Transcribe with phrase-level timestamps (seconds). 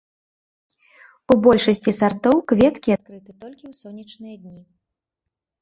[1.35, 4.59] У большасці сартоў кветкі адкрыты толькі ў сонечныя дні.